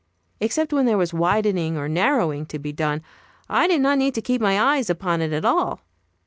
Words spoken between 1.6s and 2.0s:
or